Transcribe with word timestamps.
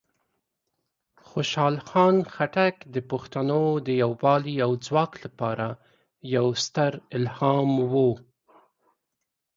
خوشحال 1.27 1.75
خان 1.87 2.15
خټک 2.33 2.75
د 2.93 2.95
پښتنو 3.09 3.63
د 3.85 3.87
یوالی 4.03 4.55
او 4.65 4.71
ځواک 4.85 5.13
لپاره 5.25 5.67
یوه 6.35 6.53
ستره 6.63 6.99
الهام 7.17 7.69
وه. 7.91 8.09